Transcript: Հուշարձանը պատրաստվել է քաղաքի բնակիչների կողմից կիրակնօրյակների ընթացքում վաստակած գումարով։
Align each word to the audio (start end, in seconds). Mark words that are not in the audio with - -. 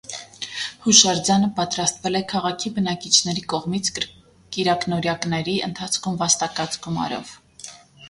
Հուշարձանը 0.85 1.49
պատրաստվել 1.59 2.21
է 2.21 2.23
քաղաքի 2.31 2.73
բնակիչների 2.79 3.45
կողմից 3.55 3.93
կիրակնօրյակների 4.01 5.59
ընթացքում 5.71 6.21
վաստակած 6.27 6.85
գումարով։ 6.89 7.41